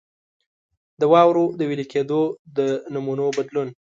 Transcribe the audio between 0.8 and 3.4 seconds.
د واورو د وېلې کېدو د نمونو